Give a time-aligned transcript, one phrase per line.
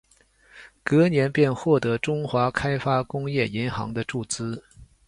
[0.83, 4.63] 隔年便获得中华开发工业银行的注资。